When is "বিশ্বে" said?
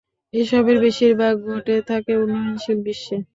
2.85-3.15